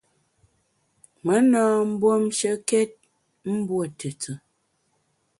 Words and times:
Me 1.25 1.35
na 1.51 1.61
mbuomshekét 1.89 2.91
mbuo 3.55 3.83
tùtù. 3.97 4.31